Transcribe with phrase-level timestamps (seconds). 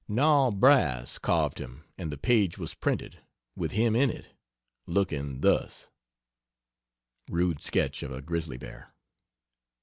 [0.07, 1.19] Nahl Bras.
[1.19, 3.19] carved him and the page was printed,
[3.55, 4.33] with him in it,
[4.87, 5.91] looking thus:
[7.29, 8.95] [Rude sketch of a grizzly bear.